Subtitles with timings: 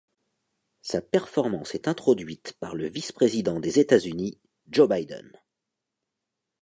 [0.81, 4.39] Sa performance est introduite par le vice-président des États-Unis,
[4.71, 5.31] Joe Biden.